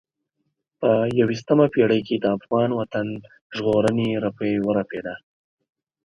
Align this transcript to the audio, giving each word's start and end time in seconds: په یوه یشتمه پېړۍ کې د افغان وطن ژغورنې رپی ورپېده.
په 0.79 0.89
یوه 1.19 1.31
یشتمه 1.35 1.65
پېړۍ 1.73 2.01
کې 2.07 2.15
د 2.19 2.25
افغان 2.37 2.69
وطن 2.79 3.07
ژغورنې 3.55 4.07
رپی 4.23 4.53
ورپېده. 4.65 5.15